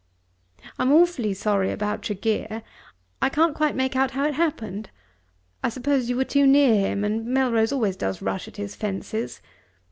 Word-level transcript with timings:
I 0.79 0.81
am 0.81 0.91
awfully 0.91 1.31
sorry 1.35 1.71
about 1.71 2.01
Tregear. 2.01 2.63
I 3.21 3.29
can't 3.29 3.53
quite 3.53 3.75
make 3.75 3.95
out 3.95 4.09
how 4.17 4.25
it 4.25 4.33
happened. 4.33 4.89
I 5.63 5.69
suppose 5.69 6.09
you 6.09 6.15
were 6.15 6.25
too 6.25 6.47
near 6.47 6.73
him, 6.87 7.03
and 7.03 7.23
Melrose 7.23 7.71
always 7.71 7.97
does 7.97 8.19
rush 8.19 8.47
at 8.47 8.57
his 8.57 8.75
fences. 8.75 9.41